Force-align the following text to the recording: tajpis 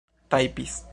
tajpis 0.29 0.87